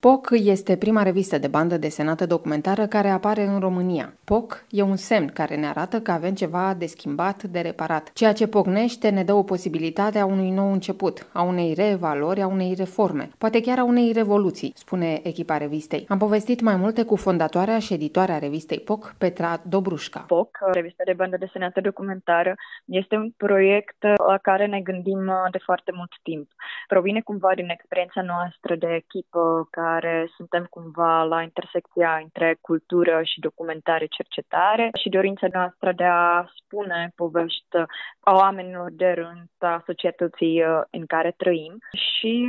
[0.00, 4.12] POC este prima revistă de bandă desenată documentară care apare în România.
[4.24, 8.12] POC e un semn care ne arată că avem ceva de schimbat, de reparat.
[8.12, 12.46] Ceea ce pocnește ne dă o posibilitate a unui nou început, a unei reevaluări, a
[12.46, 16.04] unei reforme, poate chiar a unei revoluții, spune echipa revistei.
[16.08, 20.20] Am povestit mai multe cu fondatoarea și editoarea revistei POC, Petra Dobrușca.
[20.20, 22.54] POC, revista de bandă desenată documentară,
[22.84, 26.48] este un proiect la care ne gândim de foarte mult timp.
[26.88, 33.20] Provine cumva din experiența noastră de echipă ca care suntem cumva la intersecția între cultură
[33.22, 37.76] și documentare cercetare și dorința noastră de a spune povești
[38.20, 41.78] a oamenilor de rând, a societății uh, în care trăim.
[41.92, 42.48] Și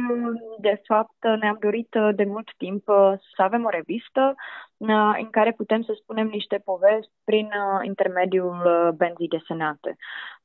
[0.60, 4.36] de fapt ne-am dorit uh, de mult timp uh, să avem o revistă
[5.20, 7.50] în care putem să spunem niște povești prin
[7.82, 8.56] intermediul
[8.98, 9.96] benzii desenate.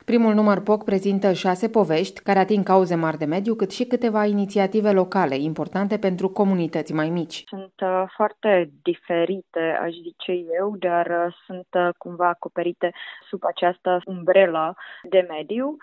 [0.05, 4.25] Primul număr POC prezintă șase povești care ating cauze mari de mediu, cât și câteva
[4.25, 7.45] inițiative locale importante pentru comunități mai mici.
[7.47, 7.73] Sunt
[8.17, 11.67] foarte diferite, aș zice eu, dar sunt
[11.99, 12.93] cumva acoperite
[13.29, 15.77] sub această umbrelă de mediu.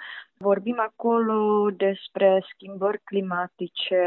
[0.44, 4.02] Vorbim acolo despre schimbări climatice,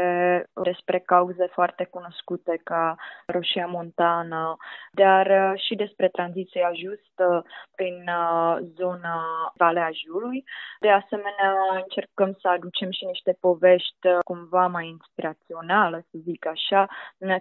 [0.63, 4.57] despre cauze foarte cunoscute ca Roșia Montană,
[5.03, 7.45] dar uh, și despre tranziția justă
[7.75, 9.17] prin uh, zona
[9.55, 10.43] Valea Jurului.
[10.79, 11.51] De asemenea,
[11.83, 16.87] încercăm să aducem și niște povești uh, cumva mai inspiraționale, să zic așa.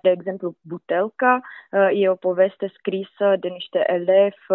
[0.02, 1.40] De exemplu, Butelca
[1.92, 4.46] e o poveste scrisă de niște elevi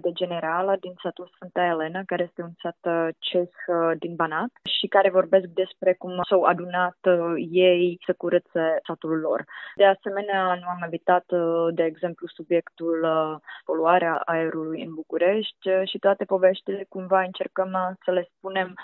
[0.00, 2.80] de generală din satul Sfânta Elena, care este un sat
[3.18, 3.54] ceh
[3.98, 4.50] din Banat
[4.80, 9.44] și care vorbesc despre cum s-au adunat uh, ei să curățe satul lor.
[9.76, 15.98] De asemenea, nu am evitat, uh, de exemplu, subiectul uh, poluarea aerului în București și
[15.98, 18.74] toate poveștile cumva încercăm să le spunem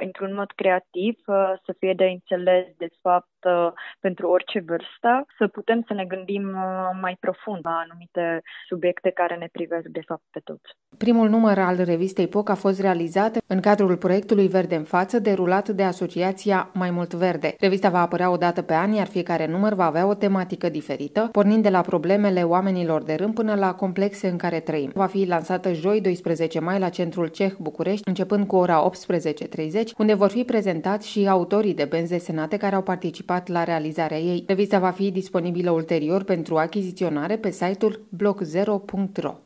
[0.00, 1.14] într-un mod creativ,
[1.64, 3.28] să fie de înțeles de fapt
[4.00, 6.42] pentru orice vârstă, să putem să ne gândim
[7.00, 10.70] mai profund la anumite subiecte care ne privesc de fapt pe toți.
[10.98, 15.68] Primul număr al revistei POC a fost realizat în cadrul proiectului Verde în față, derulat
[15.68, 17.54] de asociația Mai Mult Verde.
[17.60, 21.28] Revista va apărea o dată pe an, iar fiecare număr va avea o tematică diferită,
[21.32, 24.90] pornind de la problemele oamenilor de rând până la complexe în care trăim.
[24.94, 30.14] Va fi lansată joi 12 mai la Centrul Ceh București, începând cu ora 18.30, unde
[30.14, 34.44] vor fi prezentați și autorii de benzi desenate care au participat la realizarea ei.
[34.46, 39.44] Revista va fi disponibilă ulterior pentru achiziționare pe site-ul blog0.ro.